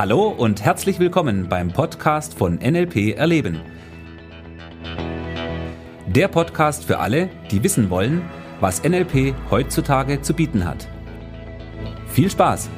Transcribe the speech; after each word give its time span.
Hallo 0.00 0.28
und 0.28 0.64
herzlich 0.64 0.98
willkommen 0.98 1.46
beim 1.50 1.68
Podcast 1.68 2.32
von 2.32 2.54
NLP 2.54 3.18
Erleben. 3.18 3.60
Der 6.06 6.26
Podcast 6.28 6.86
für 6.86 7.00
alle, 7.00 7.28
die 7.50 7.62
wissen 7.62 7.90
wollen, 7.90 8.22
was 8.60 8.82
NLP 8.82 9.34
heutzutage 9.50 10.22
zu 10.22 10.32
bieten 10.32 10.64
hat. 10.64 10.88
Viel 12.08 12.30
Spaß! 12.30 12.70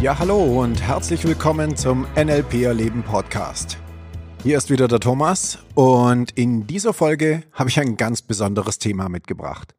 Ja, 0.00 0.16
hallo 0.20 0.62
und 0.62 0.80
herzlich 0.80 1.24
willkommen 1.24 1.74
zum 1.74 2.06
NLP 2.14 2.62
Erleben 2.62 3.02
Podcast. 3.02 3.81
Hier 4.44 4.58
ist 4.58 4.70
wieder 4.70 4.88
der 4.88 4.98
Thomas 4.98 5.58
und 5.76 6.32
in 6.32 6.66
dieser 6.66 6.92
Folge 6.92 7.44
habe 7.52 7.70
ich 7.70 7.78
ein 7.78 7.96
ganz 7.96 8.22
besonderes 8.22 8.80
Thema 8.80 9.08
mitgebracht. 9.08 9.76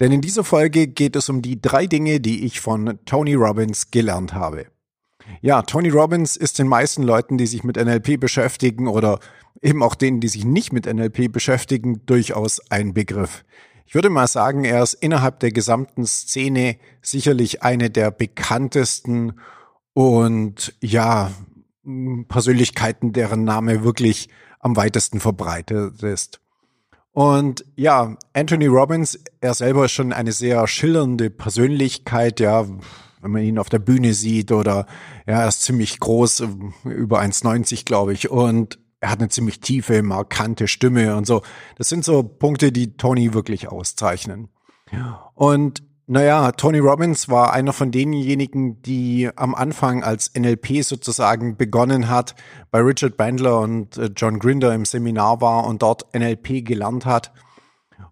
Denn 0.00 0.10
in 0.10 0.22
dieser 0.22 0.42
Folge 0.42 0.86
geht 0.86 1.16
es 1.16 1.28
um 1.28 1.42
die 1.42 1.60
drei 1.60 1.86
Dinge, 1.86 2.18
die 2.18 2.46
ich 2.46 2.62
von 2.62 2.98
Tony 3.04 3.34
Robbins 3.34 3.90
gelernt 3.90 4.32
habe. 4.32 4.68
Ja, 5.42 5.60
Tony 5.60 5.90
Robbins 5.90 6.34
ist 6.34 6.58
den 6.58 6.66
meisten 6.66 7.02
Leuten, 7.02 7.36
die 7.36 7.46
sich 7.46 7.62
mit 7.62 7.76
NLP 7.76 8.18
beschäftigen 8.18 8.88
oder 8.88 9.20
eben 9.60 9.82
auch 9.82 9.94
denen, 9.94 10.20
die 10.20 10.28
sich 10.28 10.46
nicht 10.46 10.72
mit 10.72 10.86
NLP 10.86 11.30
beschäftigen, 11.30 12.00
durchaus 12.06 12.60
ein 12.70 12.94
Begriff. 12.94 13.44
Ich 13.84 13.94
würde 13.94 14.08
mal 14.08 14.28
sagen, 14.28 14.64
er 14.64 14.82
ist 14.82 14.94
innerhalb 14.94 15.40
der 15.40 15.52
gesamten 15.52 16.06
Szene 16.06 16.76
sicherlich 17.02 17.62
eine 17.62 17.90
der 17.90 18.12
bekanntesten 18.12 19.34
und 19.92 20.74
ja, 20.80 21.32
Persönlichkeiten, 22.28 23.12
deren 23.12 23.44
Name 23.44 23.84
wirklich 23.84 24.28
am 24.60 24.76
weitesten 24.76 25.20
verbreitet 25.20 26.02
ist. 26.02 26.40
Und 27.12 27.64
ja, 27.76 28.16
Anthony 28.34 28.66
Robbins, 28.66 29.18
er 29.40 29.54
selber 29.54 29.86
ist 29.86 29.92
schon 29.92 30.12
eine 30.12 30.32
sehr 30.32 30.66
schillernde 30.66 31.30
Persönlichkeit, 31.30 32.40
ja, 32.40 32.66
wenn 33.22 33.30
man 33.30 33.42
ihn 33.42 33.58
auf 33.58 33.70
der 33.70 33.78
Bühne 33.78 34.12
sieht 34.12 34.52
oder 34.52 34.86
ja, 35.26 35.40
er 35.40 35.48
ist 35.48 35.62
ziemlich 35.62 35.98
groß, 35.98 36.44
über 36.84 37.20
1,90 37.20 37.86
glaube 37.86 38.12
ich 38.12 38.30
und 38.30 38.78
er 39.00 39.10
hat 39.10 39.20
eine 39.20 39.28
ziemlich 39.28 39.60
tiefe, 39.60 40.02
markante 40.02 40.68
Stimme 40.68 41.16
und 41.16 41.26
so. 41.26 41.42
Das 41.76 41.88
sind 41.88 42.04
so 42.04 42.22
Punkte, 42.22 42.72
die 42.72 42.96
Tony 42.96 43.34
wirklich 43.34 43.68
auszeichnen. 43.68 44.48
Und 45.34 45.82
naja, 46.08 46.52
Tony 46.52 46.78
Robbins 46.78 47.28
war 47.28 47.52
einer 47.52 47.72
von 47.72 47.90
denjenigen, 47.90 48.80
die 48.82 49.28
am 49.34 49.54
Anfang 49.56 50.04
als 50.04 50.32
NLP 50.38 50.84
sozusagen 50.84 51.56
begonnen 51.56 52.08
hat, 52.08 52.36
bei 52.70 52.80
Richard 52.80 53.16
Bandler 53.16 53.58
und 53.60 53.98
äh, 53.98 54.10
John 54.16 54.38
Grinder 54.38 54.72
im 54.72 54.84
Seminar 54.84 55.40
war 55.40 55.66
und 55.66 55.82
dort 55.82 56.14
NLP 56.14 56.64
gelernt 56.64 57.06
hat. 57.06 57.32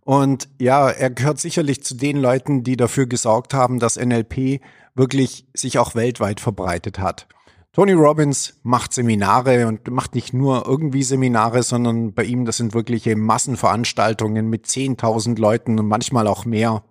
Und 0.01 0.49
ja, 0.61 0.91
er 0.91 1.11
gehört 1.11 1.39
sicherlich 1.39 1.85
zu 1.85 1.95
den 1.95 2.17
Leuten, 2.17 2.65
die 2.65 2.77
dafür 2.77 3.07
gesorgt 3.07 3.55
haben, 3.55 3.79
dass 3.79 3.97
NLP 3.97 4.61
wirklich 4.95 5.47
sich 5.55 5.79
auch 5.79 5.95
weltweit 5.95 6.41
verbreitet 6.41 6.99
hat. 6.99 7.29
Tony 7.73 7.93
Robbins 7.93 8.61
macht 8.63 8.93
Seminare 8.93 9.67
und 9.67 9.91
macht 9.91 10.15
nicht 10.15 10.33
nur 10.33 10.67
irgendwie 10.67 11.03
Seminare, 11.03 11.63
sondern 11.63 12.13
bei 12.13 12.25
ihm, 12.25 12.45
das 12.45 12.57
sind 12.57 12.75
wirkliche 12.75 13.17
Massenveranstaltungen 13.17 14.49
mit 14.49 14.67
10.000 14.67 15.39
Leuten 15.41 15.79
und 15.79 15.89
manchmal 15.89 16.27
auch 16.27 16.45
mehr. 16.45 16.85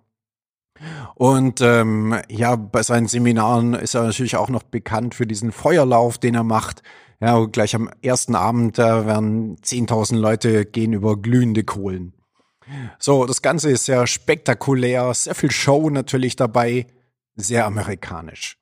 Und 1.14 1.60
ähm, 1.60 2.16
ja, 2.28 2.56
bei 2.56 2.82
seinen 2.82 3.06
Seminaren 3.06 3.74
ist 3.74 3.94
er 3.94 4.02
natürlich 4.02 4.36
auch 4.36 4.48
noch 4.48 4.62
bekannt 4.62 5.14
für 5.14 5.26
diesen 5.26 5.52
Feuerlauf, 5.52 6.18
den 6.18 6.34
er 6.34 6.44
macht. 6.44 6.82
Ja, 7.20 7.44
gleich 7.44 7.74
am 7.74 7.90
ersten 8.02 8.34
Abend 8.34 8.78
da 8.78 9.06
werden 9.06 9.56
10.000 9.58 10.16
Leute 10.16 10.64
gehen 10.64 10.92
über 10.92 11.16
glühende 11.16 11.64
Kohlen. 11.64 12.12
So, 12.98 13.26
das 13.26 13.42
Ganze 13.42 13.70
ist 13.70 13.84
sehr 13.84 14.06
spektakulär, 14.06 15.12
sehr 15.14 15.34
viel 15.34 15.50
Show 15.50 15.90
natürlich 15.90 16.36
dabei, 16.36 16.86
sehr 17.36 17.66
amerikanisch. 17.66 18.58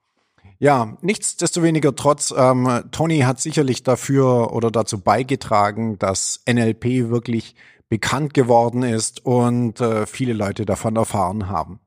Ja, 0.58 0.96
nichtsdestoweniger 1.00 1.96
trotz, 1.96 2.32
ähm, 2.36 2.84
Tony 2.92 3.20
hat 3.20 3.40
sicherlich 3.40 3.82
dafür 3.82 4.52
oder 4.52 4.70
dazu 4.70 5.00
beigetragen, 5.00 5.98
dass 5.98 6.40
NLP 6.48 7.10
wirklich 7.10 7.56
bekannt 7.88 8.32
geworden 8.32 8.82
ist 8.84 9.24
und 9.24 9.80
äh, 9.80 10.06
viele 10.06 10.34
Leute 10.34 10.64
davon 10.64 10.96
erfahren 10.96 11.48
haben. 11.48 11.80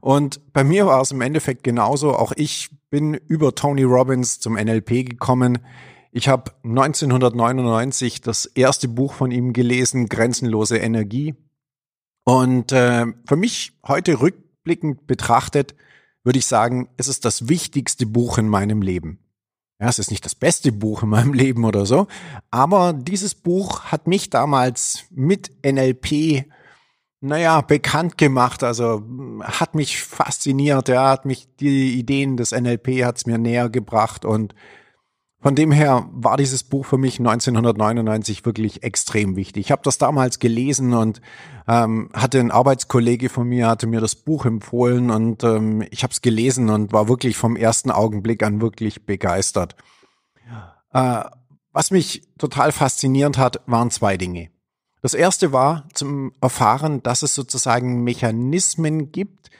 Und 0.00 0.52
bei 0.52 0.64
mir 0.64 0.86
war 0.86 1.00
es 1.00 1.10
im 1.10 1.20
Endeffekt 1.20 1.64
genauso. 1.64 2.14
Auch 2.14 2.32
ich 2.36 2.70
bin 2.90 3.14
über 3.14 3.54
Tony 3.54 3.82
Robbins 3.82 4.40
zum 4.40 4.54
NLP 4.54 5.08
gekommen. 5.08 5.58
Ich 6.12 6.28
habe 6.28 6.52
1999 6.62 8.20
das 8.20 8.46
erste 8.46 8.86
Buch 8.86 9.14
von 9.14 9.30
ihm 9.30 9.52
gelesen, 9.52 10.08
Grenzenlose 10.08 10.78
Energie. 10.78 11.34
Und 12.24 12.72
äh, 12.72 13.06
für 13.26 13.36
mich 13.36 13.72
heute 13.86 14.20
rückblickend 14.20 15.06
betrachtet, 15.06 15.74
würde 16.22 16.38
ich 16.38 16.46
sagen, 16.46 16.88
es 16.96 17.08
ist 17.08 17.24
das 17.24 17.48
wichtigste 17.48 18.06
Buch 18.06 18.38
in 18.38 18.48
meinem 18.48 18.80
Leben. 18.80 19.18
Ja, 19.80 19.88
es 19.88 19.98
ist 19.98 20.10
nicht 20.10 20.24
das 20.24 20.34
beste 20.34 20.72
Buch 20.72 21.02
in 21.02 21.08
meinem 21.10 21.34
Leben 21.34 21.64
oder 21.64 21.84
so, 21.84 22.06
aber 22.50 22.92
dieses 22.92 23.34
Buch 23.34 23.86
hat 23.86 24.06
mich 24.06 24.30
damals 24.30 25.04
mit 25.10 25.50
NLP 25.64 26.46
naja, 27.24 27.62
bekannt 27.62 28.18
gemacht. 28.18 28.62
Also 28.62 29.02
hat 29.42 29.74
mich 29.74 30.02
fasziniert. 30.02 30.88
Er 30.88 30.94
ja, 30.94 31.08
hat 31.08 31.24
mich 31.24 31.48
die 31.58 31.98
Ideen 31.98 32.36
des 32.36 32.52
NLP 32.52 33.02
hat's 33.04 33.26
mir 33.26 33.38
näher 33.38 33.70
gebracht 33.70 34.24
und 34.24 34.54
von 35.40 35.54
dem 35.54 35.72
her 35.72 36.08
war 36.12 36.38
dieses 36.38 36.64
Buch 36.64 36.86
für 36.86 36.96
mich 36.96 37.18
1999 37.18 38.46
wirklich 38.46 38.82
extrem 38.82 39.36
wichtig. 39.36 39.66
Ich 39.66 39.72
habe 39.72 39.82
das 39.84 39.98
damals 39.98 40.38
gelesen 40.38 40.94
und 40.94 41.20
ähm, 41.68 42.08
hatte 42.14 42.40
ein 42.40 42.50
Arbeitskollege 42.50 43.28
von 43.28 43.46
mir, 43.46 43.68
hatte 43.68 43.86
mir 43.86 44.00
das 44.00 44.14
Buch 44.14 44.46
empfohlen 44.46 45.10
und 45.10 45.44
ähm, 45.44 45.86
ich 45.90 46.02
habe 46.02 46.12
es 46.12 46.22
gelesen 46.22 46.70
und 46.70 46.92
war 46.92 47.08
wirklich 47.08 47.36
vom 47.36 47.56
ersten 47.56 47.90
Augenblick 47.90 48.42
an 48.42 48.62
wirklich 48.62 49.04
begeistert. 49.04 49.76
Äh, 50.94 51.24
was 51.72 51.90
mich 51.90 52.22
total 52.38 52.72
faszinierend 52.72 53.36
hat, 53.36 53.60
waren 53.66 53.90
zwei 53.90 54.16
Dinge. 54.16 54.48
Das 55.04 55.12
erste 55.12 55.52
war 55.52 55.86
zum 55.92 56.32
Erfahren, 56.40 57.02
dass 57.02 57.22
es 57.22 57.34
sozusagen 57.34 58.04
Mechanismen 58.04 59.12
gibt, 59.12 59.50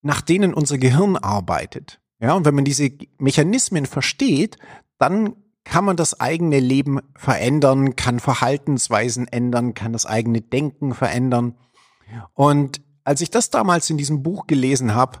nach 0.00 0.22
denen 0.22 0.54
unser 0.54 0.78
Gehirn 0.78 1.18
arbeitet. 1.18 2.00
Ja, 2.20 2.32
und 2.32 2.46
wenn 2.46 2.54
man 2.54 2.64
diese 2.64 2.90
Mechanismen 3.18 3.84
versteht, 3.84 4.56
dann 4.96 5.36
kann 5.64 5.84
man 5.84 5.98
das 5.98 6.20
eigene 6.20 6.58
Leben 6.58 7.00
verändern, 7.14 7.96
kann 7.96 8.18
Verhaltensweisen 8.18 9.28
ändern, 9.28 9.74
kann 9.74 9.92
das 9.92 10.06
eigene 10.06 10.40
Denken 10.40 10.94
verändern. 10.94 11.54
Und 12.32 12.80
als 13.04 13.20
ich 13.20 13.28
das 13.28 13.50
damals 13.50 13.90
in 13.90 13.98
diesem 13.98 14.22
Buch 14.22 14.46
gelesen 14.46 14.94
habe, 14.94 15.18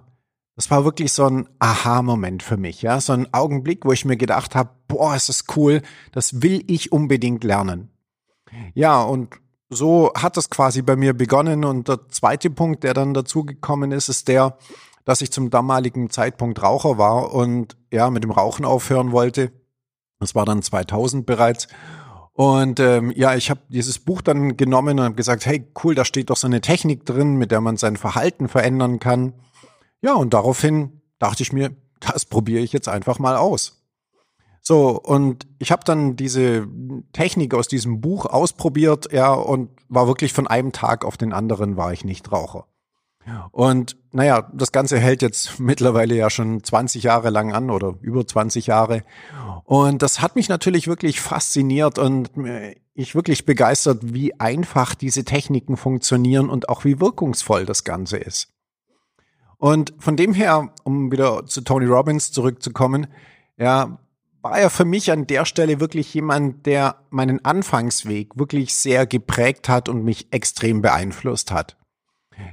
das 0.56 0.70
war 0.70 0.86
wirklich 0.86 1.12
so 1.12 1.26
ein 1.26 1.46
Aha-Moment 1.58 2.42
für 2.42 2.56
mich, 2.56 2.80
ja, 2.80 3.02
so 3.02 3.12
ein 3.12 3.34
Augenblick, 3.34 3.84
wo 3.84 3.92
ich 3.92 4.06
mir 4.06 4.16
gedacht 4.16 4.54
habe, 4.54 4.70
boah, 4.88 5.14
ist 5.14 5.28
das 5.28 5.44
cool, 5.56 5.82
das 6.10 6.40
will 6.40 6.64
ich 6.68 6.90
unbedingt 6.90 7.44
lernen. 7.44 7.90
Ja, 8.74 9.02
und 9.02 9.41
so 9.72 10.12
hat 10.14 10.36
es 10.36 10.50
quasi 10.50 10.82
bei 10.82 10.96
mir 10.96 11.14
begonnen. 11.14 11.64
Und 11.64 11.88
der 11.88 12.08
zweite 12.08 12.50
Punkt, 12.50 12.84
der 12.84 12.94
dann 12.94 13.14
dazugekommen 13.14 13.92
ist, 13.92 14.08
ist 14.08 14.28
der, 14.28 14.56
dass 15.04 15.20
ich 15.20 15.32
zum 15.32 15.50
damaligen 15.50 16.10
Zeitpunkt 16.10 16.62
Raucher 16.62 16.98
war 16.98 17.32
und 17.32 17.76
ja, 17.90 18.10
mit 18.10 18.22
dem 18.24 18.30
Rauchen 18.30 18.64
aufhören 18.64 19.12
wollte. 19.12 19.52
Das 20.20 20.34
war 20.34 20.44
dann 20.44 20.62
2000 20.62 21.26
bereits. 21.26 21.68
Und 22.34 22.80
ähm, 22.80 23.12
ja, 23.14 23.34
ich 23.34 23.50
habe 23.50 23.60
dieses 23.68 23.98
Buch 23.98 24.22
dann 24.22 24.56
genommen 24.56 24.98
und 24.98 25.04
habe 25.04 25.14
gesagt, 25.14 25.44
hey, 25.44 25.66
cool, 25.82 25.94
da 25.94 26.04
steht 26.04 26.30
doch 26.30 26.36
so 26.36 26.46
eine 26.46 26.60
Technik 26.60 27.04
drin, 27.04 27.36
mit 27.36 27.50
der 27.50 27.60
man 27.60 27.76
sein 27.76 27.96
Verhalten 27.96 28.48
verändern 28.48 29.00
kann. 29.00 29.34
Ja, 30.00 30.14
und 30.14 30.32
daraufhin 30.32 31.02
dachte 31.18 31.42
ich 31.42 31.52
mir, 31.52 31.76
das 32.00 32.24
probiere 32.24 32.62
ich 32.62 32.72
jetzt 32.72 32.88
einfach 32.88 33.18
mal 33.18 33.36
aus. 33.36 33.81
So, 34.64 34.90
und 34.90 35.48
ich 35.58 35.72
habe 35.72 35.82
dann 35.84 36.14
diese 36.14 36.68
Technik 37.12 37.52
aus 37.52 37.66
diesem 37.66 38.00
Buch 38.00 38.26
ausprobiert, 38.26 39.12
ja, 39.12 39.32
und 39.32 39.70
war 39.88 40.06
wirklich 40.06 40.32
von 40.32 40.46
einem 40.46 40.72
Tag 40.72 41.04
auf 41.04 41.16
den 41.16 41.32
anderen 41.32 41.76
war 41.76 41.92
ich 41.92 42.04
nicht 42.04 42.30
Raucher. 42.30 42.66
Und 43.50 43.96
naja, 44.12 44.50
das 44.52 44.72
Ganze 44.72 44.98
hält 44.98 45.22
jetzt 45.22 45.58
mittlerweile 45.60 46.14
ja 46.14 46.30
schon 46.30 46.62
20 46.62 47.02
Jahre 47.02 47.30
lang 47.30 47.52
an 47.52 47.70
oder 47.70 47.94
über 48.00 48.26
20 48.26 48.66
Jahre. 48.66 49.02
Und 49.64 50.02
das 50.02 50.20
hat 50.20 50.36
mich 50.36 50.48
natürlich 50.48 50.88
wirklich 50.88 51.20
fasziniert 51.20 51.98
und 51.98 52.30
ich 52.94 53.14
wirklich 53.14 53.44
begeistert, 53.44 53.98
wie 54.02 54.38
einfach 54.38 54.94
diese 54.94 55.24
Techniken 55.24 55.76
funktionieren 55.76 56.50
und 56.50 56.68
auch 56.68 56.84
wie 56.84 57.00
wirkungsvoll 57.00 57.64
das 57.64 57.84
Ganze 57.84 58.16
ist. 58.16 58.48
Und 59.56 59.94
von 59.98 60.16
dem 60.16 60.34
her, 60.34 60.72
um 60.82 61.12
wieder 61.12 61.46
zu 61.46 61.62
Tony 61.62 61.86
Robbins 61.86 62.32
zurückzukommen, 62.32 63.06
ja, 63.56 63.98
war 64.42 64.58
er 64.58 64.70
für 64.70 64.84
mich 64.84 65.10
an 65.10 65.26
der 65.26 65.44
Stelle 65.44 65.80
wirklich 65.80 66.12
jemand, 66.12 66.66
der 66.66 66.96
meinen 67.10 67.44
Anfangsweg 67.44 68.36
wirklich 68.36 68.74
sehr 68.74 69.06
geprägt 69.06 69.68
hat 69.68 69.88
und 69.88 70.04
mich 70.04 70.32
extrem 70.32 70.82
beeinflusst 70.82 71.52
hat. 71.52 71.76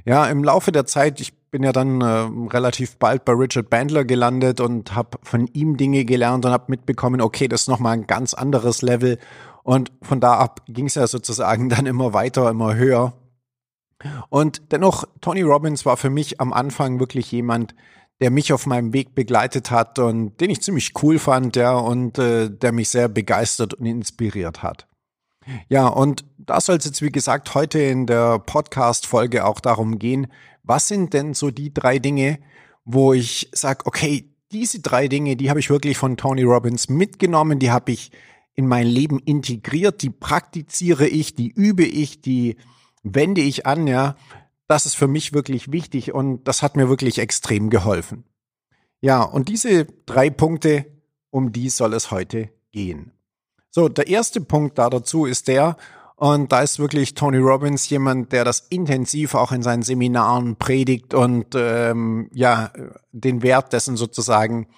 Ja, 0.04 0.26
im 0.26 0.44
Laufe 0.44 0.72
der 0.72 0.86
Zeit, 0.86 1.20
ich 1.20 1.34
bin 1.50 1.64
ja 1.64 1.72
dann 1.72 2.00
äh, 2.00 2.28
relativ 2.52 2.96
bald 2.96 3.24
bei 3.24 3.32
Richard 3.32 3.70
Bandler 3.70 4.04
gelandet 4.04 4.60
und 4.60 4.94
habe 4.94 5.18
von 5.22 5.48
ihm 5.52 5.76
Dinge 5.76 6.04
gelernt 6.04 6.44
und 6.44 6.52
habe 6.52 6.66
mitbekommen, 6.68 7.20
okay, 7.20 7.48
das 7.48 7.62
ist 7.62 7.68
nochmal 7.68 7.94
ein 7.94 8.06
ganz 8.06 8.34
anderes 8.34 8.82
Level. 8.82 9.18
Und 9.64 9.92
von 10.00 10.20
da 10.20 10.34
ab 10.34 10.62
ging 10.68 10.86
es 10.86 10.94
ja 10.94 11.06
sozusagen 11.06 11.68
dann 11.70 11.86
immer 11.86 12.12
weiter, 12.12 12.48
immer 12.48 12.76
höher. 12.76 13.14
Und 14.28 14.72
dennoch, 14.72 15.04
Tony 15.20 15.42
Robbins 15.42 15.84
war 15.84 15.96
für 15.96 16.08
mich 16.08 16.40
am 16.40 16.52
Anfang 16.52 17.00
wirklich 17.00 17.30
jemand, 17.32 17.74
der 18.20 18.30
mich 18.30 18.52
auf 18.52 18.66
meinem 18.66 18.92
Weg 18.92 19.14
begleitet 19.14 19.70
hat 19.70 19.98
und 19.98 20.38
den 20.40 20.50
ich 20.50 20.62
ziemlich 20.62 20.92
cool 21.02 21.18
fand, 21.18 21.56
ja, 21.56 21.72
und 21.72 22.18
äh, 22.18 22.50
der 22.50 22.72
mich 22.72 22.90
sehr 22.90 23.08
begeistert 23.08 23.74
und 23.74 23.86
inspiriert 23.86 24.62
hat. 24.62 24.86
Ja, 25.68 25.88
und 25.88 26.24
da 26.38 26.60
soll 26.60 26.76
es 26.76 26.84
jetzt, 26.84 27.02
wie 27.02 27.10
gesagt, 27.10 27.54
heute 27.54 27.80
in 27.80 28.06
der 28.06 28.38
Podcast-Folge 28.38 29.44
auch 29.46 29.60
darum 29.60 29.98
gehen, 29.98 30.26
was 30.62 30.88
sind 30.88 31.14
denn 31.14 31.34
so 31.34 31.50
die 31.50 31.72
drei 31.72 31.98
Dinge, 31.98 32.38
wo 32.84 33.12
ich 33.12 33.48
sage, 33.52 33.86
okay, 33.86 34.30
diese 34.52 34.80
drei 34.80 35.08
Dinge, 35.08 35.36
die 35.36 35.48
habe 35.48 35.60
ich 35.60 35.70
wirklich 35.70 35.96
von 35.96 36.16
Tony 36.16 36.42
Robbins 36.42 36.88
mitgenommen, 36.88 37.58
die 37.58 37.70
habe 37.70 37.92
ich 37.92 38.10
in 38.54 38.66
mein 38.66 38.86
Leben 38.86 39.18
integriert, 39.18 40.02
die 40.02 40.10
praktiziere 40.10 41.06
ich, 41.06 41.34
die 41.34 41.48
übe 41.48 41.84
ich, 41.84 42.20
die 42.20 42.56
wende 43.02 43.40
ich 43.40 43.66
an, 43.66 43.86
ja. 43.86 44.16
Das 44.70 44.86
ist 44.86 44.94
für 44.94 45.08
mich 45.08 45.32
wirklich 45.32 45.72
wichtig 45.72 46.14
und 46.14 46.44
das 46.44 46.62
hat 46.62 46.76
mir 46.76 46.88
wirklich 46.88 47.18
extrem 47.18 47.70
geholfen. 47.70 48.22
Ja, 49.00 49.20
und 49.24 49.48
diese 49.48 49.86
drei 50.06 50.30
Punkte, 50.30 50.86
um 51.30 51.50
die 51.50 51.70
soll 51.70 51.92
es 51.92 52.12
heute 52.12 52.50
gehen. 52.70 53.10
So, 53.70 53.88
der 53.88 54.06
erste 54.06 54.40
Punkt 54.40 54.78
da 54.78 54.88
dazu 54.88 55.26
ist 55.26 55.48
der, 55.48 55.76
und 56.14 56.52
da 56.52 56.60
ist 56.60 56.78
wirklich 56.78 57.14
Tony 57.14 57.38
Robbins 57.38 57.90
jemand, 57.90 58.30
der 58.30 58.44
das 58.44 58.60
intensiv 58.68 59.34
auch 59.34 59.50
in 59.50 59.62
seinen 59.62 59.82
Seminaren 59.82 60.54
predigt 60.54 61.14
und 61.14 61.56
ähm, 61.56 62.30
ja 62.32 62.70
den 63.10 63.42
Wert 63.42 63.72
dessen 63.72 63.96
sozusagen 63.96 64.68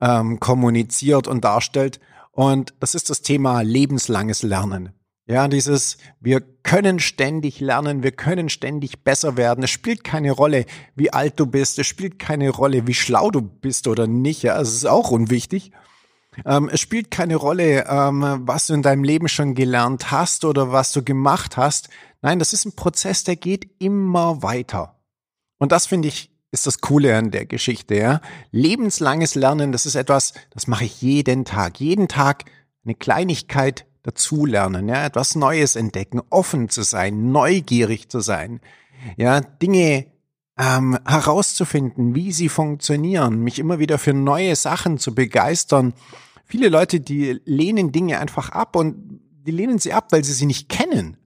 ähm, 0.00 0.40
kommuniziert 0.40 1.28
und 1.28 1.44
darstellt. 1.44 2.00
Und 2.32 2.72
das 2.80 2.94
ist 2.94 3.10
das 3.10 3.20
Thema 3.20 3.60
lebenslanges 3.60 4.42
Lernen. 4.42 4.94
Ja, 5.28 5.46
dieses, 5.46 5.98
wir 6.20 6.40
können 6.40 7.00
ständig 7.00 7.60
lernen, 7.60 8.02
wir 8.02 8.12
können 8.12 8.48
ständig 8.48 9.04
besser 9.04 9.36
werden. 9.36 9.62
Es 9.62 9.70
spielt 9.70 10.02
keine 10.02 10.32
Rolle, 10.32 10.64
wie 10.94 11.12
alt 11.12 11.38
du 11.38 11.44
bist, 11.44 11.78
es 11.78 11.86
spielt 11.86 12.18
keine 12.18 12.48
Rolle, 12.48 12.86
wie 12.86 12.94
schlau 12.94 13.30
du 13.30 13.42
bist 13.42 13.88
oder 13.88 14.06
nicht. 14.06 14.42
Ja, 14.42 14.58
es 14.58 14.72
ist 14.72 14.86
auch 14.86 15.10
unwichtig. 15.10 15.72
Ähm, 16.46 16.70
es 16.72 16.80
spielt 16.80 17.10
keine 17.10 17.36
Rolle, 17.36 17.84
ähm, 17.86 18.22
was 18.46 18.68
du 18.68 18.74
in 18.74 18.82
deinem 18.82 19.04
Leben 19.04 19.28
schon 19.28 19.54
gelernt 19.54 20.10
hast 20.10 20.46
oder 20.46 20.72
was 20.72 20.92
du 20.92 21.02
gemacht 21.02 21.58
hast. 21.58 21.90
Nein, 22.22 22.38
das 22.38 22.54
ist 22.54 22.64
ein 22.64 22.74
Prozess, 22.74 23.22
der 23.22 23.36
geht 23.36 23.70
immer 23.80 24.42
weiter. 24.42 24.98
Und 25.58 25.72
das 25.72 25.86
finde 25.86 26.08
ich 26.08 26.30
ist 26.50 26.66
das 26.66 26.80
Coole 26.80 27.14
an 27.14 27.30
der 27.30 27.44
Geschichte. 27.44 27.94
Ja? 27.96 28.22
Lebenslanges 28.50 29.34
Lernen, 29.34 29.72
das 29.72 29.84
ist 29.84 29.96
etwas, 29.96 30.32
das 30.48 30.66
mache 30.66 30.86
ich 30.86 31.02
jeden 31.02 31.44
Tag. 31.44 31.78
Jeden 31.80 32.08
Tag 32.08 32.46
eine 32.86 32.94
Kleinigkeit 32.94 33.84
dazulernen, 34.08 34.88
ja, 34.88 35.04
etwas 35.06 35.34
Neues 35.34 35.76
entdecken, 35.76 36.20
offen 36.30 36.68
zu 36.68 36.82
sein, 36.82 37.30
neugierig 37.30 38.08
zu 38.08 38.20
sein, 38.20 38.60
ja, 39.16 39.40
Dinge 39.40 40.06
ähm, 40.58 40.98
herauszufinden, 41.06 42.14
wie 42.14 42.32
sie 42.32 42.48
funktionieren, 42.48 43.42
mich 43.42 43.58
immer 43.58 43.78
wieder 43.78 43.98
für 43.98 44.12
neue 44.12 44.56
Sachen 44.56 44.98
zu 44.98 45.14
begeistern 45.14 45.94
viele 46.48 46.68
Leute, 46.68 47.00
die 47.00 47.40
lehnen 47.44 47.92
Dinge 47.92 48.18
einfach 48.18 48.48
ab 48.50 48.74
und 48.74 49.20
die 49.30 49.52
lehnen 49.52 49.78
sie 49.78 49.92
ab, 49.92 50.08
weil 50.10 50.24
sie 50.24 50.32
sie 50.32 50.46
nicht 50.46 50.68
kennen. 50.68 51.16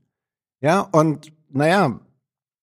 Ja, 0.60 0.80
und 0.80 1.32
naja, 1.48 2.00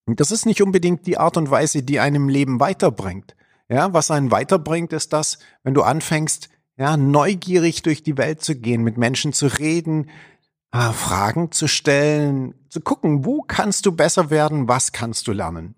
das 0.05 0.31
ist 0.31 0.45
nicht 0.45 0.61
unbedingt 0.61 1.07
die 1.07 1.17
Art 1.17 1.37
und 1.37 1.49
Weise, 1.49 1.83
die 1.83 1.99
einem 1.99 2.29
Leben 2.29 2.59
weiterbringt. 2.59 3.35
Ja, 3.69 3.93
was 3.93 4.11
einen 4.11 4.31
weiterbringt, 4.31 4.93
ist 4.93 5.13
das, 5.13 5.39
wenn 5.63 5.73
du 5.73 5.83
anfängst, 5.83 6.49
ja, 6.79 6.95
neugierig 6.95 7.83
durch 7.83 8.03
die 8.03 8.17
Welt 8.17 8.41
zu 8.41 8.55
gehen, 8.55 8.83
mit 8.83 8.97
Menschen 8.97 9.33
zu 9.33 9.47
reden, 9.47 10.09
äh, 10.71 10.91
Fragen 10.93 11.51
zu 11.51 11.67
stellen, 11.67 12.55
zu 12.69 12.79
gucken, 12.79 13.25
wo 13.25 13.41
kannst 13.41 13.85
du 13.85 13.91
besser 13.91 14.29
werden, 14.29 14.69
was 14.69 14.93
kannst 14.93 15.27
du 15.27 15.33
lernen. 15.33 15.75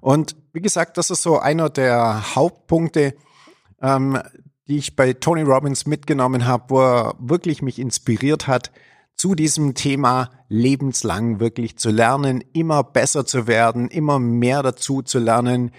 Und 0.00 0.36
wie 0.52 0.60
gesagt, 0.60 0.98
das 0.98 1.10
ist 1.10 1.22
so 1.22 1.38
einer 1.38 1.70
der 1.70 2.34
Hauptpunkte, 2.34 3.14
ähm, 3.80 4.18
die 4.66 4.78
ich 4.78 4.96
bei 4.96 5.12
Tony 5.12 5.42
Robbins 5.42 5.86
mitgenommen 5.86 6.46
habe, 6.46 6.64
wo 6.68 6.80
er 6.80 7.14
wirklich 7.18 7.62
mich 7.62 7.78
inspiriert 7.78 8.48
hat, 8.48 8.72
zu 9.14 9.34
diesem 9.34 9.74
Thema 9.74 10.30
lebenslang 10.48 11.38
wirklich 11.38 11.78
zu 11.78 11.90
lernen, 11.90 12.42
immer 12.52 12.82
besser 12.82 13.26
zu 13.26 13.46
werden, 13.46 13.88
immer 13.88 14.18
mehr 14.18 14.62
dazu 14.62 15.02
zu 15.02 15.18
lernen, 15.20 15.70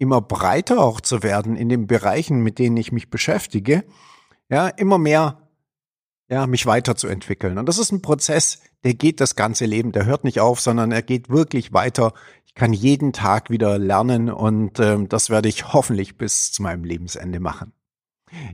immer 0.00 0.20
breiter 0.22 0.80
auch 0.80 1.00
zu 1.00 1.22
werden 1.22 1.56
in 1.56 1.68
den 1.68 1.86
Bereichen, 1.86 2.40
mit 2.40 2.58
denen 2.58 2.76
ich 2.78 2.90
mich 2.90 3.10
beschäftige, 3.10 3.84
ja, 4.48 4.68
immer 4.68 4.98
mehr, 4.98 5.48
ja, 6.28 6.46
mich 6.46 6.64
weiterzuentwickeln. 6.66 7.58
Und 7.58 7.66
das 7.66 7.78
ist 7.78 7.92
ein 7.92 8.02
Prozess, 8.02 8.60
der 8.82 8.94
geht 8.94 9.20
das 9.20 9.36
ganze 9.36 9.66
Leben, 9.66 9.92
der 9.92 10.06
hört 10.06 10.24
nicht 10.24 10.40
auf, 10.40 10.60
sondern 10.60 10.90
er 10.90 11.02
geht 11.02 11.28
wirklich 11.28 11.74
weiter. 11.74 12.14
Ich 12.46 12.54
kann 12.54 12.72
jeden 12.72 13.12
Tag 13.12 13.50
wieder 13.50 13.78
lernen 13.78 14.30
und 14.30 14.78
äh, 14.80 15.04
das 15.06 15.28
werde 15.28 15.48
ich 15.48 15.72
hoffentlich 15.72 16.16
bis 16.16 16.50
zu 16.50 16.62
meinem 16.62 16.84
Lebensende 16.84 17.38
machen. 17.38 17.72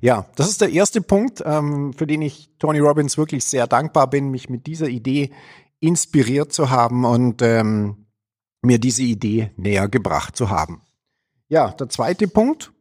Ja, 0.00 0.26
das 0.34 0.48
ist 0.48 0.62
der 0.62 0.70
erste 0.70 1.00
Punkt, 1.00 1.42
ähm, 1.46 1.92
für 1.92 2.06
den 2.06 2.22
ich 2.22 2.50
Tony 2.58 2.80
Robbins 2.80 3.18
wirklich 3.18 3.44
sehr 3.44 3.66
dankbar 3.68 4.10
bin, 4.10 4.30
mich 4.30 4.48
mit 4.48 4.66
dieser 4.66 4.88
Idee 4.88 5.30
inspiriert 5.78 6.52
zu 6.52 6.70
haben 6.70 7.04
und 7.04 7.40
ähm, 7.42 8.06
mir 8.62 8.78
diese 8.80 9.02
Idee 9.02 9.52
näher 9.56 9.88
gebracht 9.88 10.34
zu 10.34 10.50
haben. 10.50 10.82
Ja, 11.48 11.70
der 11.70 11.88
zweite 11.88 12.26
Punkt, 12.28 12.72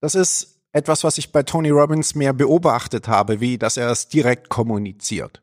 das 0.00 0.14
ist 0.14 0.60
etwas, 0.72 1.04
was 1.04 1.18
ich 1.18 1.32
bei 1.32 1.42
Tony 1.42 1.70
Robbins 1.70 2.14
mehr 2.14 2.32
beobachtet 2.32 3.08
habe, 3.08 3.40
wie 3.40 3.58
dass 3.58 3.76
er 3.76 3.90
es 3.90 4.08
direkt 4.08 4.48
kommuniziert. 4.48 5.42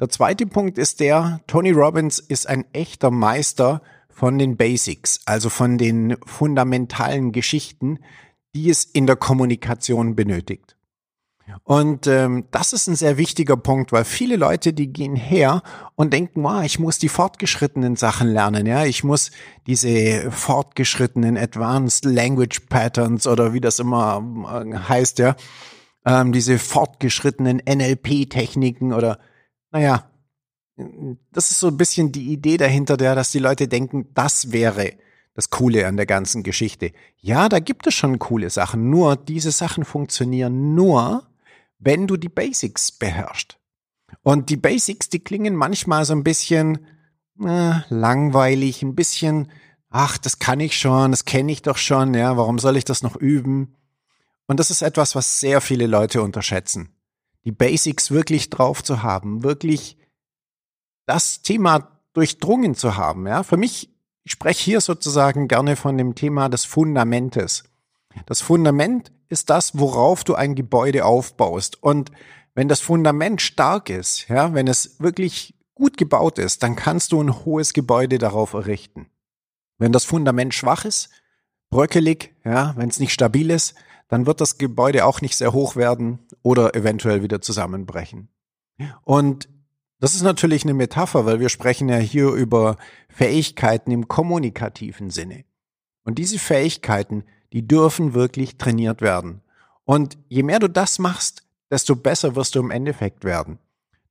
Der 0.00 0.08
zweite 0.08 0.46
Punkt 0.46 0.76
ist 0.76 1.00
der, 1.00 1.40
Tony 1.46 1.70
Robbins 1.70 2.18
ist 2.18 2.46
ein 2.46 2.64
echter 2.72 3.10
Meister 3.10 3.80
von 4.10 4.38
den 4.38 4.56
Basics, 4.56 5.20
also 5.24 5.48
von 5.48 5.78
den 5.78 6.16
fundamentalen 6.24 7.32
Geschichten, 7.32 7.98
die 8.54 8.70
es 8.70 8.84
in 8.84 9.06
der 9.06 9.16
Kommunikation 9.16 10.16
benötigt. 10.16 10.75
Und 11.62 12.06
ähm, 12.06 12.44
das 12.50 12.72
ist 12.72 12.88
ein 12.88 12.96
sehr 12.96 13.18
wichtiger 13.18 13.56
Punkt, 13.56 13.92
weil 13.92 14.04
viele 14.04 14.36
Leute, 14.36 14.72
die 14.72 14.92
gehen 14.92 15.16
her 15.16 15.62
und 15.94 16.12
denken, 16.12 16.42
wow, 16.42 16.62
ich 16.64 16.78
muss 16.78 16.98
die 16.98 17.08
fortgeschrittenen 17.08 17.96
Sachen 17.96 18.28
lernen, 18.28 18.66
ja, 18.66 18.84
ich 18.84 19.04
muss 19.04 19.30
diese 19.66 20.30
fortgeschrittenen 20.30 21.36
Advanced 21.36 22.04
Language 22.04 22.62
Patterns 22.68 23.26
oder 23.26 23.52
wie 23.52 23.60
das 23.60 23.78
immer 23.78 24.22
äh, 24.64 24.76
heißt, 24.76 25.18
ja, 25.20 25.36
ähm, 26.04 26.32
diese 26.32 26.58
fortgeschrittenen 26.58 27.62
NLP-Techniken 27.68 28.92
oder, 28.92 29.18
naja, 29.70 30.10
das 31.32 31.50
ist 31.50 31.60
so 31.60 31.68
ein 31.68 31.76
bisschen 31.76 32.12
die 32.12 32.32
Idee 32.32 32.58
dahinter, 32.58 32.96
der, 32.96 33.14
dass 33.14 33.30
die 33.30 33.38
Leute 33.38 33.66
denken, 33.66 34.08
das 34.14 34.52
wäre 34.52 34.92
das 35.34 35.50
Coole 35.50 35.86
an 35.86 35.96
der 35.96 36.06
ganzen 36.06 36.42
Geschichte. 36.42 36.92
Ja, 37.18 37.48
da 37.48 37.60
gibt 37.60 37.86
es 37.86 37.94
schon 37.94 38.18
coole 38.18 38.50
Sachen, 38.50 38.90
nur 38.90 39.16
diese 39.16 39.52
Sachen 39.52 39.84
funktionieren 39.84 40.74
nur, 40.74 41.26
wenn 41.78 42.06
du 42.06 42.16
die 42.16 42.28
Basics 42.28 42.92
beherrschst. 42.92 43.58
Und 44.22 44.50
die 44.50 44.56
Basics, 44.56 45.08
die 45.08 45.20
klingen 45.20 45.56
manchmal 45.56 46.04
so 46.04 46.12
ein 46.12 46.24
bisschen 46.24 46.86
äh, 47.40 47.80
langweilig, 47.88 48.82
ein 48.82 48.94
bisschen, 48.94 49.50
ach, 49.90 50.18
das 50.18 50.38
kann 50.38 50.60
ich 50.60 50.78
schon, 50.78 51.10
das 51.10 51.24
kenne 51.24 51.52
ich 51.52 51.62
doch 51.62 51.76
schon, 51.76 52.14
ja, 52.14 52.36
warum 52.36 52.58
soll 52.58 52.76
ich 52.76 52.84
das 52.84 53.02
noch 53.02 53.16
üben? 53.16 53.76
Und 54.46 54.60
das 54.60 54.70
ist 54.70 54.82
etwas, 54.82 55.14
was 55.14 55.40
sehr 55.40 55.60
viele 55.60 55.86
Leute 55.86 56.22
unterschätzen. 56.22 56.90
Die 57.44 57.52
Basics 57.52 58.10
wirklich 58.10 58.50
drauf 58.50 58.82
zu 58.82 59.02
haben, 59.02 59.42
wirklich 59.42 59.96
das 61.06 61.42
Thema 61.42 62.00
durchdrungen 62.12 62.74
zu 62.74 62.96
haben, 62.96 63.26
ja. 63.26 63.42
Für 63.42 63.56
mich 63.56 63.96
ich 64.26 64.32
spreche 64.32 64.64
hier 64.64 64.80
sozusagen 64.80 65.46
gerne 65.46 65.76
von 65.76 65.96
dem 65.96 66.16
Thema 66.16 66.48
des 66.48 66.64
Fundamentes. 66.64 67.62
Das 68.26 68.40
Fundament 68.40 69.12
ist 69.28 69.50
das, 69.50 69.78
worauf 69.78 70.24
du 70.24 70.34
ein 70.34 70.54
Gebäude 70.54 71.04
aufbaust. 71.04 71.82
Und 71.82 72.10
wenn 72.54 72.68
das 72.68 72.80
Fundament 72.80 73.42
stark 73.42 73.90
ist, 73.90 74.28
ja, 74.28 74.54
wenn 74.54 74.68
es 74.68 75.00
wirklich 75.00 75.54
gut 75.74 75.96
gebaut 75.96 76.38
ist, 76.38 76.62
dann 76.62 76.76
kannst 76.76 77.12
du 77.12 77.22
ein 77.22 77.44
hohes 77.44 77.72
Gebäude 77.72 78.18
darauf 78.18 78.54
errichten. 78.54 79.10
Wenn 79.78 79.92
das 79.92 80.04
Fundament 80.04 80.54
schwach 80.54 80.84
ist, 80.84 81.10
bröckelig, 81.70 82.34
ja, 82.44 82.74
wenn 82.76 82.88
es 82.88 82.98
nicht 82.98 83.12
stabil 83.12 83.50
ist, 83.50 83.74
dann 84.08 84.26
wird 84.26 84.40
das 84.40 84.56
Gebäude 84.56 85.04
auch 85.04 85.20
nicht 85.20 85.36
sehr 85.36 85.52
hoch 85.52 85.76
werden 85.76 86.20
oder 86.42 86.74
eventuell 86.74 87.22
wieder 87.22 87.40
zusammenbrechen. 87.40 88.28
Und 89.02 89.48
das 89.98 90.14
ist 90.14 90.22
natürlich 90.22 90.64
eine 90.64 90.74
Metapher, 90.74 91.26
weil 91.26 91.40
wir 91.40 91.48
sprechen 91.48 91.88
ja 91.88 91.96
hier 91.96 92.28
über 92.28 92.76
Fähigkeiten 93.08 93.90
im 93.90 94.08
kommunikativen 94.08 95.10
Sinne. 95.10 95.44
Und 96.04 96.18
diese 96.18 96.38
Fähigkeiten, 96.38 97.24
die 97.52 97.66
dürfen 97.66 98.14
wirklich 98.14 98.58
trainiert 98.58 99.00
werden. 99.00 99.42
Und 99.84 100.18
je 100.28 100.42
mehr 100.42 100.58
du 100.58 100.68
das 100.68 100.98
machst, 100.98 101.44
desto 101.70 101.96
besser 101.96 102.36
wirst 102.36 102.54
du 102.54 102.60
im 102.60 102.70
Endeffekt 102.70 103.24
werden. 103.24 103.58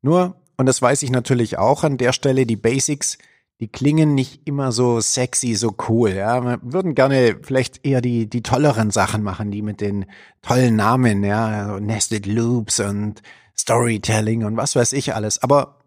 Nur, 0.01 0.35
und 0.57 0.65
das 0.67 0.81
weiß 0.81 1.03
ich 1.03 1.11
natürlich 1.11 1.57
auch 1.57 1.83
an 1.83 1.97
der 1.97 2.13
Stelle, 2.13 2.45
die 2.45 2.55
Basics, 2.55 3.17
die 3.59 3.67
klingen 3.67 4.15
nicht 4.15 4.47
immer 4.47 4.71
so 4.71 4.99
sexy, 4.99 5.55
so 5.55 5.75
cool. 5.87 6.11
Ja, 6.11 6.43
wir 6.43 6.59
würden 6.61 6.95
gerne 6.95 7.39
vielleicht 7.41 7.85
eher 7.85 8.01
die 8.01 8.29
die 8.29 8.43
tolleren 8.43 8.91
Sachen 8.91 9.23
machen, 9.23 9.51
die 9.51 9.61
mit 9.61 9.79
den 9.79 10.05
tollen 10.41 10.75
Namen, 10.75 11.23
ja, 11.23 11.79
Nested 11.79 12.25
Loops 12.25 12.79
und 12.79 13.21
Storytelling 13.57 14.43
und 14.43 14.57
was 14.57 14.75
weiß 14.75 14.93
ich 14.93 15.15
alles. 15.15 15.41
Aber 15.41 15.79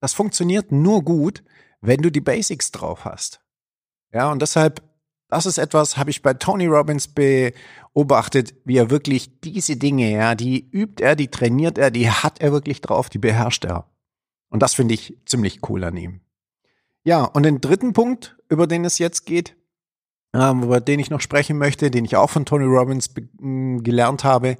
das 0.00 0.14
funktioniert 0.14 0.72
nur 0.72 1.04
gut, 1.04 1.44
wenn 1.80 2.02
du 2.02 2.10
die 2.10 2.20
Basics 2.20 2.72
drauf 2.72 3.04
hast. 3.04 3.40
Ja, 4.12 4.32
und 4.32 4.42
deshalb, 4.42 4.82
das 5.30 5.46
ist 5.46 5.58
etwas, 5.58 5.96
habe 5.96 6.10
ich 6.10 6.22
bei 6.22 6.34
Tony 6.34 6.66
Robbins 6.66 7.08
beobachtet, 7.08 8.54
wie 8.64 8.76
er 8.76 8.90
wirklich 8.90 9.40
diese 9.40 9.76
Dinge, 9.76 10.10
ja, 10.10 10.34
die 10.34 10.68
übt 10.70 11.02
er, 11.02 11.16
die 11.16 11.28
trainiert 11.28 11.78
er, 11.78 11.90
die 11.90 12.10
hat 12.10 12.40
er 12.40 12.52
wirklich 12.52 12.80
drauf, 12.80 13.08
die 13.08 13.18
beherrscht 13.18 13.64
er. 13.64 13.86
Und 14.50 14.60
das 14.60 14.74
finde 14.74 14.94
ich 14.94 15.16
ziemlich 15.26 15.60
cool 15.68 15.84
an 15.84 15.96
ihm. 15.96 16.20
Ja, 17.04 17.24
und 17.24 17.44
den 17.44 17.60
dritten 17.60 17.92
Punkt, 17.92 18.36
über 18.48 18.66
den 18.66 18.84
es 18.84 18.98
jetzt 18.98 19.24
geht, 19.24 19.56
ähm, 20.34 20.64
über 20.64 20.80
den 20.80 21.00
ich 21.00 21.10
noch 21.10 21.20
sprechen 21.20 21.56
möchte, 21.56 21.90
den 21.90 22.04
ich 22.04 22.16
auch 22.16 22.30
von 22.30 22.44
Tony 22.44 22.64
Robbins 22.64 23.10
gelernt 23.38 24.24
habe, 24.24 24.56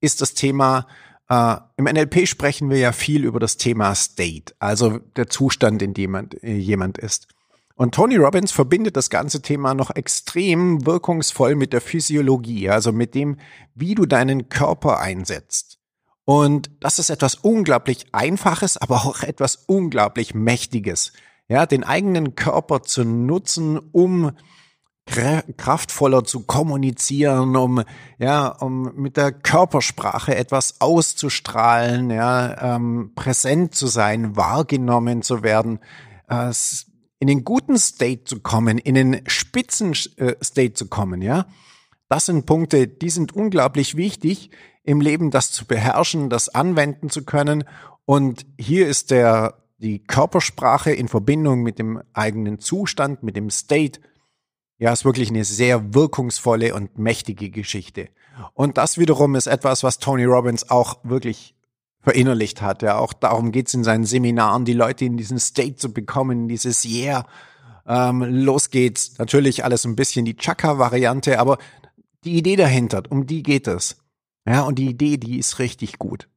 ist 0.00 0.20
das 0.20 0.34
Thema, 0.34 0.86
äh, 1.28 1.56
im 1.76 1.84
NLP 1.84 2.26
sprechen 2.26 2.70
wir 2.70 2.78
ja 2.78 2.92
viel 2.92 3.24
über 3.24 3.40
das 3.40 3.56
Thema 3.56 3.94
State, 3.94 4.54
also 4.58 4.98
der 5.16 5.28
Zustand, 5.28 5.82
in 5.82 5.94
dem 5.94 6.02
jemand, 6.02 6.42
äh, 6.42 6.54
jemand 6.54 6.98
ist. 6.98 7.28
Und 7.76 7.94
Tony 7.94 8.16
Robbins 8.16 8.52
verbindet 8.52 8.96
das 8.96 9.10
ganze 9.10 9.42
Thema 9.42 9.74
noch 9.74 9.90
extrem 9.90 10.86
wirkungsvoll 10.86 11.56
mit 11.56 11.72
der 11.72 11.80
Physiologie, 11.80 12.70
also 12.70 12.92
mit 12.92 13.14
dem, 13.14 13.36
wie 13.74 13.94
du 13.94 14.06
deinen 14.06 14.48
Körper 14.48 15.00
einsetzt. 15.00 15.78
Und 16.24 16.70
das 16.80 16.98
ist 16.98 17.10
etwas 17.10 17.34
unglaublich 17.34 18.06
Einfaches, 18.12 18.76
aber 18.76 19.04
auch 19.04 19.22
etwas 19.22 19.56
unglaublich 19.66 20.34
Mächtiges. 20.34 21.12
Ja, 21.48 21.66
den 21.66 21.84
eigenen 21.84 22.36
Körper 22.36 22.82
zu 22.82 23.04
nutzen, 23.04 23.78
um 23.92 24.32
kraftvoller 25.06 26.24
zu 26.24 26.44
kommunizieren, 26.44 27.54
um 27.56 27.82
ja, 28.18 28.48
um 28.48 28.94
mit 28.94 29.18
der 29.18 29.32
Körpersprache 29.32 30.34
etwas 30.34 30.80
auszustrahlen, 30.80 32.08
ja, 32.08 32.76
ähm, 32.76 33.12
präsent 33.14 33.74
zu 33.74 33.86
sein, 33.86 34.36
wahrgenommen 34.36 35.20
zu 35.20 35.42
werden, 35.42 35.80
äh, 36.28 36.50
in 37.24 37.28
den 37.28 37.42
guten 37.42 37.78
State 37.78 38.24
zu 38.24 38.40
kommen, 38.40 38.76
in 38.76 38.94
den 38.94 39.22
Spitzen 39.26 39.94
äh, 40.16 40.34
State 40.44 40.74
zu 40.74 40.88
kommen, 40.88 41.22
ja. 41.22 41.46
Das 42.10 42.26
sind 42.26 42.44
Punkte, 42.44 42.86
die 42.86 43.08
sind 43.08 43.34
unglaublich 43.34 43.96
wichtig 43.96 44.50
im 44.82 45.00
Leben, 45.00 45.30
das 45.30 45.50
zu 45.50 45.64
beherrschen, 45.64 46.28
das 46.28 46.50
anwenden 46.50 47.08
zu 47.08 47.24
können. 47.24 47.64
Und 48.04 48.44
hier 48.58 48.86
ist 48.86 49.10
der 49.10 49.64
die 49.78 50.00
Körpersprache 50.00 50.92
in 50.92 51.08
Verbindung 51.08 51.62
mit 51.62 51.78
dem 51.78 52.02
eigenen 52.12 52.58
Zustand, 52.58 53.22
mit 53.22 53.36
dem 53.36 53.48
State 53.48 54.00
ja, 54.76 54.92
ist 54.92 55.06
wirklich 55.06 55.30
eine 55.30 55.44
sehr 55.44 55.94
wirkungsvolle 55.94 56.74
und 56.74 56.98
mächtige 56.98 57.48
Geschichte. 57.48 58.10
Und 58.52 58.76
das 58.76 58.98
wiederum 58.98 59.34
ist 59.34 59.46
etwas, 59.46 59.82
was 59.82 59.98
Tony 59.98 60.24
Robbins 60.24 60.68
auch 60.68 60.98
wirklich 61.04 61.54
verinnerlicht 62.04 62.62
hat. 62.62 62.82
Ja, 62.82 62.98
auch 62.98 63.12
darum 63.12 63.50
geht's 63.50 63.74
in 63.74 63.82
seinen 63.82 64.04
Seminaren, 64.04 64.64
die 64.64 64.74
Leute 64.74 65.06
in 65.06 65.16
diesen 65.16 65.38
State 65.38 65.76
zu 65.76 65.92
bekommen, 65.92 66.48
dieses 66.48 66.84
Yeah. 66.84 67.26
Ähm, 67.86 68.22
los 68.22 68.70
geht's. 68.70 69.18
Natürlich 69.18 69.64
alles 69.64 69.84
ein 69.84 69.96
bisschen 69.96 70.24
die 70.24 70.36
Chaka-Variante, 70.36 71.40
aber 71.40 71.58
die 72.24 72.36
Idee 72.36 72.56
dahinter, 72.56 73.02
um 73.08 73.26
die 73.26 73.42
geht 73.42 73.66
es. 73.66 73.96
Ja, 74.46 74.62
und 74.62 74.78
die 74.78 74.88
Idee, 74.88 75.16
die 75.16 75.38
ist 75.38 75.58
richtig 75.58 75.98
gut. 75.98 76.28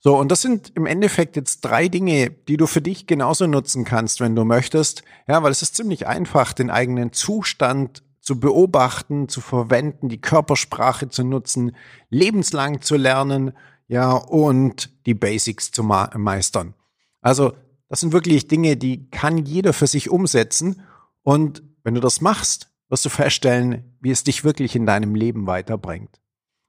So, 0.00 0.16
und 0.18 0.30
das 0.30 0.42
sind 0.42 0.72
im 0.76 0.86
Endeffekt 0.86 1.36
jetzt 1.36 1.62
drei 1.62 1.88
Dinge, 1.88 2.30
die 2.30 2.56
du 2.56 2.66
für 2.66 2.82
dich 2.82 3.06
genauso 3.06 3.46
nutzen 3.46 3.84
kannst, 3.84 4.20
wenn 4.20 4.36
du 4.36 4.44
möchtest. 4.44 5.02
Ja, 5.26 5.42
weil 5.42 5.50
es 5.50 5.62
ist 5.62 5.76
ziemlich 5.76 6.06
einfach, 6.06 6.52
den 6.52 6.70
eigenen 6.70 7.12
Zustand 7.12 8.02
zu 8.20 8.38
beobachten, 8.38 9.28
zu 9.28 9.40
verwenden, 9.40 10.08
die 10.08 10.20
Körpersprache 10.20 11.08
zu 11.08 11.24
nutzen, 11.24 11.76
lebenslang 12.10 12.82
zu 12.82 12.96
lernen, 12.96 13.52
ja, 13.88 14.12
und 14.12 14.90
die 15.06 15.14
Basics 15.14 15.70
zu 15.70 15.82
meistern. 15.82 16.74
Also, 17.20 17.52
das 17.88 18.00
sind 18.00 18.12
wirklich 18.12 18.48
Dinge, 18.48 18.76
die 18.76 19.08
kann 19.10 19.38
jeder 19.38 19.72
für 19.72 19.86
sich 19.86 20.10
umsetzen. 20.10 20.82
Und 21.22 21.62
wenn 21.84 21.94
du 21.94 22.00
das 22.00 22.20
machst, 22.20 22.70
wirst 22.88 23.04
du 23.04 23.08
feststellen, 23.08 23.96
wie 24.00 24.10
es 24.10 24.24
dich 24.24 24.44
wirklich 24.44 24.74
in 24.74 24.86
deinem 24.86 25.14
Leben 25.14 25.46
weiterbringt. 25.46 26.20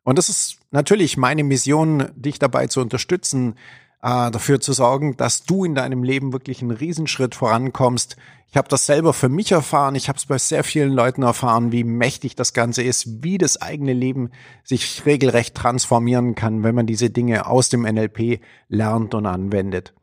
Und 0.03 0.17
das 0.17 0.29
ist 0.29 0.59
natürlich 0.71 1.17
meine 1.17 1.43
Mission, 1.43 2.09
dich 2.15 2.39
dabei 2.39 2.67
zu 2.67 2.81
unterstützen, 2.81 3.55
äh, 4.01 4.31
dafür 4.31 4.59
zu 4.59 4.73
sorgen, 4.73 5.17
dass 5.17 5.43
du 5.43 5.65
in 5.65 5.75
deinem 5.75 6.03
Leben 6.03 6.33
wirklich 6.33 6.61
einen 6.61 6.71
Riesenschritt 6.71 7.35
vorankommst. 7.35 8.17
Ich 8.49 8.55
habe 8.55 8.69
das 8.69 8.85
selber 8.85 9.13
für 9.13 9.29
mich 9.29 9.51
erfahren, 9.51 9.95
ich 9.95 10.07
habe 10.07 10.17
es 10.17 10.25
bei 10.25 10.37
sehr 10.37 10.63
vielen 10.63 10.93
Leuten 10.93 11.23
erfahren, 11.23 11.71
wie 11.71 11.83
mächtig 11.83 12.35
das 12.35 12.53
Ganze 12.53 12.81
ist, 12.81 13.23
wie 13.23 13.37
das 13.37 13.61
eigene 13.61 13.93
Leben 13.93 14.29
sich 14.63 15.05
regelrecht 15.05 15.55
transformieren 15.55 16.35
kann, 16.35 16.63
wenn 16.63 16.75
man 16.75 16.85
diese 16.85 17.09
Dinge 17.09 17.47
aus 17.47 17.69
dem 17.69 17.81
NLP 17.81 18.39
lernt 18.69 19.13
und 19.13 19.25
anwendet. 19.25 19.93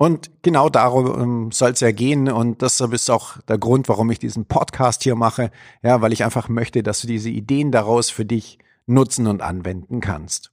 Und 0.00 0.30
genau 0.40 0.70
darum 0.70 1.52
soll 1.52 1.72
es 1.72 1.80
ja 1.80 1.92
gehen. 1.92 2.30
Und 2.30 2.62
das 2.62 2.80
ist 2.80 3.10
auch 3.10 3.36
der 3.42 3.58
Grund, 3.58 3.86
warum 3.90 4.10
ich 4.10 4.18
diesen 4.18 4.46
Podcast 4.46 5.02
hier 5.02 5.14
mache. 5.14 5.50
Ja, 5.82 6.00
weil 6.00 6.14
ich 6.14 6.24
einfach 6.24 6.48
möchte, 6.48 6.82
dass 6.82 7.02
du 7.02 7.06
diese 7.06 7.28
Ideen 7.28 7.70
daraus 7.70 8.08
für 8.08 8.24
dich 8.24 8.58
nutzen 8.86 9.26
und 9.26 9.42
anwenden 9.42 10.00
kannst. 10.00 10.52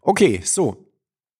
Okay, 0.00 0.40
so. 0.42 0.88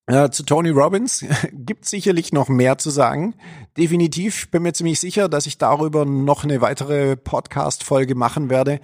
Äh, 0.07 0.29
zu 0.31 0.43
Tony 0.43 0.69
Robbins 0.69 1.25
gibt 1.53 1.87
sicherlich 1.87 2.33
noch 2.33 2.49
mehr 2.49 2.77
zu 2.77 2.91
sagen. 2.91 3.35
Definitiv 3.79 4.51
bin 4.51 4.63
mir 4.63 4.75
ziemlich 4.75 5.01
sicher, 5.01 5.29
dass 5.29 5.47
ich 5.47 5.57
darüber 5.57 6.05
noch 6.05 6.45
eine 6.45 6.61
weitere 6.61 7.17
Podcast-Folge 7.17 8.15
machen 8.15 8.51
werde, 8.51 8.81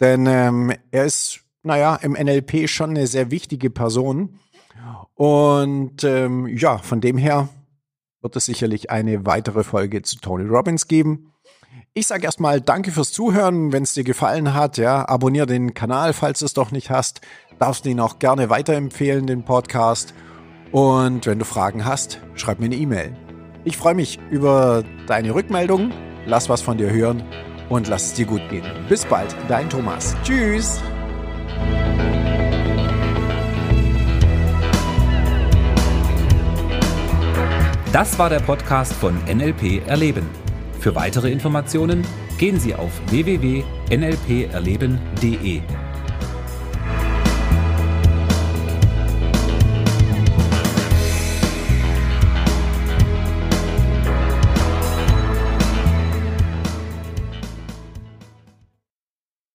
denn 0.00 0.26
ähm, 0.26 0.72
er 0.90 1.04
ist, 1.04 1.40
naja, 1.62 1.94
im 1.96 2.12
NLP 2.12 2.68
schon 2.68 2.90
eine 2.90 3.06
sehr 3.06 3.30
wichtige 3.30 3.70
Person. 3.70 4.40
Und 5.14 6.02
ähm, 6.02 6.48
ja, 6.48 6.78
von 6.78 7.00
dem 7.00 7.18
her 7.18 7.48
wird 8.20 8.34
es 8.34 8.46
sicherlich 8.46 8.90
eine 8.90 9.24
weitere 9.26 9.62
Folge 9.62 10.02
zu 10.02 10.18
Tony 10.18 10.44
Robbins 10.44 10.88
geben. 10.88 11.32
Ich 11.92 12.08
sage 12.08 12.24
erstmal 12.24 12.60
danke 12.60 12.90
fürs 12.90 13.12
Zuhören. 13.12 13.72
Wenn 13.72 13.84
es 13.84 13.94
dir 13.94 14.02
gefallen 14.02 14.54
hat, 14.54 14.78
ja, 14.78 15.08
abonniere 15.08 15.46
den 15.46 15.74
Kanal, 15.74 16.12
falls 16.12 16.40
du 16.40 16.46
es 16.46 16.54
doch 16.54 16.72
nicht 16.72 16.90
hast. 16.90 17.20
Darfst 17.60 17.84
du 17.84 17.90
ihn 17.90 18.00
auch 18.00 18.18
gerne 18.18 18.50
weiterempfehlen, 18.50 19.28
den 19.28 19.44
Podcast. 19.44 20.12
Und 20.74 21.24
wenn 21.26 21.38
du 21.38 21.44
Fragen 21.44 21.84
hast, 21.84 22.18
schreib 22.34 22.58
mir 22.58 22.64
eine 22.64 22.74
E-Mail. 22.74 23.16
Ich 23.62 23.76
freue 23.76 23.94
mich 23.94 24.18
über 24.28 24.82
deine 25.06 25.32
Rückmeldung. 25.32 25.92
Lass 26.26 26.48
was 26.48 26.62
von 26.62 26.78
dir 26.78 26.90
hören 26.90 27.22
und 27.68 27.86
lass 27.86 28.06
es 28.06 28.14
dir 28.14 28.26
gut 28.26 28.42
gehen. 28.48 28.64
Bis 28.88 29.04
bald, 29.04 29.36
dein 29.46 29.70
Thomas. 29.70 30.16
Tschüss. 30.24 30.82
Das 37.92 38.18
war 38.18 38.28
der 38.28 38.40
Podcast 38.40 38.94
von 38.94 39.16
NLP 39.32 39.86
Erleben. 39.86 40.28
Für 40.80 40.96
weitere 40.96 41.30
Informationen 41.30 42.04
gehen 42.36 42.58
Sie 42.58 42.74
auf 42.74 42.90
www.nlperleben.de. 43.10 45.62